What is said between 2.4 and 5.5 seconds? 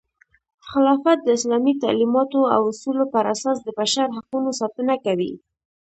او اصولو پراساس د بشر حقونو ساتنه کوي.